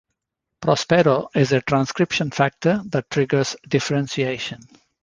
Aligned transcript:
Prospero 0.61 1.27
is 1.35 1.51
a 1.51 1.61
transcription 1.61 2.31
factor 2.31 2.81
that 2.85 3.07
triggers 3.11 3.55
differentiation. 3.67 4.61